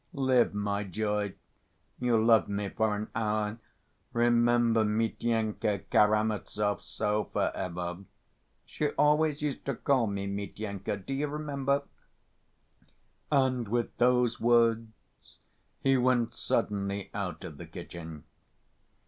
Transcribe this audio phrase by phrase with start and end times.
[0.13, 1.35] Live, my joy....
[1.99, 3.59] You loved me for an hour,
[4.13, 7.97] remember Mityenka Karamazov so for ever....
[8.65, 11.83] She always used to call me Mityenka, do you remember?"
[13.31, 15.37] And with those words
[15.83, 18.23] he went suddenly out of the kitchen.